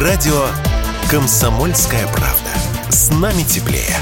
[0.00, 0.46] Радио
[1.10, 2.48] «Комсомольская правда».
[2.88, 3.94] С нами теплее.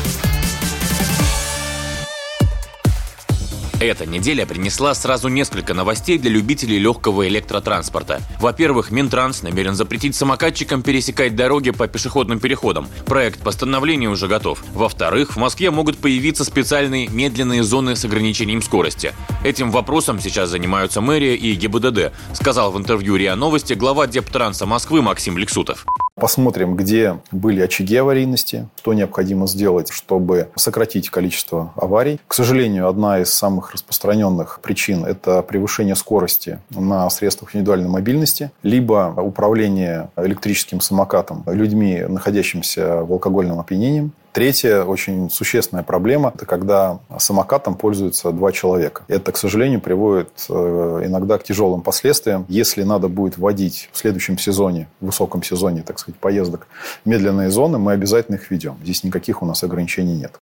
[3.80, 8.20] Эта неделя принесла сразу несколько новостей для любителей легкого электротранспорта.
[8.40, 12.88] Во-первых, Минтранс намерен запретить самокатчикам пересекать дороги по пешеходным переходам.
[13.06, 14.64] Проект постановления уже готов.
[14.74, 19.14] Во-вторых, в Москве могут появиться специальные медленные зоны с ограничением скорости.
[19.44, 25.02] Этим вопросом сейчас занимаются мэрия и ГИБДД, сказал в интервью РИА Новости глава Дептранса Москвы
[25.02, 25.86] Максим Лексутов.
[26.20, 32.18] Посмотрим, где были очаги аварийности, что необходимо сделать, чтобы сократить количество аварий.
[32.26, 39.14] К сожалению, одна из самых распространенных причин– это превышение скорости на средствах индивидуальной мобильности, либо
[39.16, 47.74] управление электрическим самокатом людьми, находящимися в алкогольном опьянении, Третья очень существенная проблема– это когда самокатом
[47.74, 49.02] пользуются два человека.
[49.08, 52.46] Это, к сожалению, приводит э, иногда к тяжелым последствиям.
[52.48, 56.68] Если надо будет вводить в следующем сезоне, в высоком сезоне, так сказать, поездок,
[57.04, 58.76] медленные зоны, мы обязательно их ведем.
[58.84, 60.38] Здесь никаких у нас ограничений нет.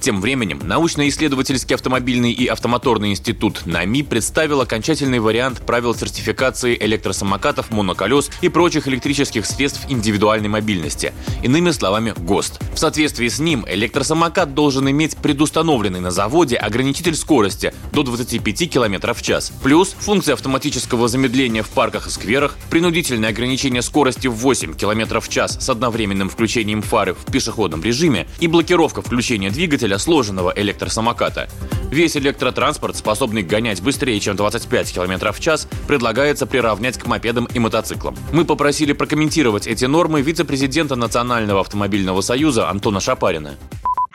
[0.00, 8.30] Тем временем, научно-исследовательский автомобильный и автомоторный институт НАМИ представил окончательный вариант правил сертификации электросамокатов, моноколес
[8.40, 11.12] и прочих электрических средств индивидуальной мобильности.
[11.42, 12.60] Иными словами, ГОСТ.
[12.74, 19.14] В соответствии с ним, электросамокат должен иметь предустановленный на заводе ограничитель скорости до 25 км
[19.14, 24.74] в час, плюс функция автоматического замедления в парках и скверах, принудительное ограничение скорости в 8
[24.74, 29.98] км в час с одновременным включением фары в пешеходном режиме и блокировка включения двигателя двигателя
[29.98, 31.48] сложенного электросамоката.
[31.90, 37.58] Весь электротранспорт, способный гонять быстрее, чем 25 км в час, предлагается приравнять к мопедам и
[37.58, 38.16] мотоциклам.
[38.32, 43.56] Мы попросили прокомментировать эти нормы вице-президента Национального автомобильного союза Антона Шапарина.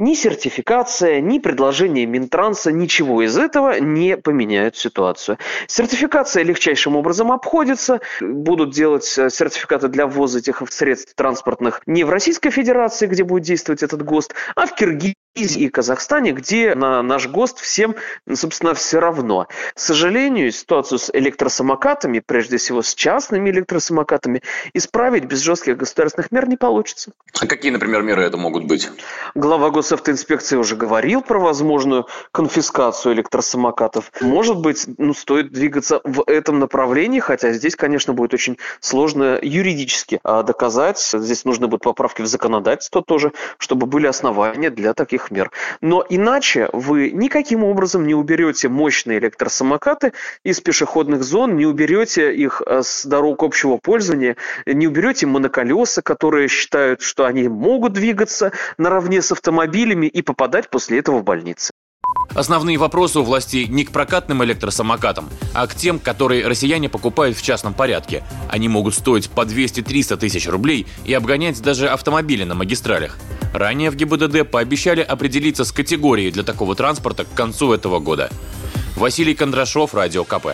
[0.02, 5.38] Ни сертификация, ни предложение Минтранса, ничего из этого не поменяют ситуацию.
[5.67, 8.02] Сертификация легчайшим образом обходится.
[8.19, 13.44] Будут делать э, сертификаты для ввоза этих средств транспортных не в Российской Федерации, где будет
[13.44, 17.95] действовать этот ГОСТ, а в Киргизии и Казахстане, где на наш ГОСТ всем,
[18.33, 19.47] собственно, все равно.
[19.75, 24.41] К сожалению, ситуацию с электросамокатами, прежде всего с частными электросамокатами,
[24.73, 27.12] исправить без жестких государственных мер не получится.
[27.39, 28.89] А какие, например, меры это могут быть?
[29.35, 34.12] Глава госавтоинспекции уже говорил про возможную конфискацию электросамокатов.
[34.22, 40.22] Может быть, ну, стоит двигаться в этом направлении, хотя здесь, конечно, будет очень сложно юридически
[40.24, 40.97] а, доказать.
[41.13, 45.51] Здесь нужны будут поправки в законодательство тоже, чтобы были основания для таких мер.
[45.81, 50.13] Но иначе вы никаким образом не уберете мощные электросамокаты
[50.46, 56.47] из пешеходных зон, не уберете их э, с дорог общего пользования, не уберете моноколеса, которые
[56.47, 59.34] считают, что они могут двигаться наравне с
[59.81, 61.72] автомобилями и попадать после этого в больницы.
[62.36, 67.42] Основные вопросы у властей не к прокатным электросамокатам, а к тем, которые россияне покупают в
[67.42, 68.24] частном порядке.
[68.50, 73.18] Они могут стоить по 200-300 тысяч рублей и обгонять даже автомобили на магистралях.
[73.53, 78.30] Ранее в ГИБДД пообещали определиться с категорией для такого транспорта к концу этого года.
[78.96, 80.48] Василий Кондрашов, Радио КП.